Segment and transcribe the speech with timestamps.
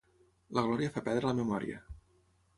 [0.57, 1.81] La glòria fa perdre la memòria.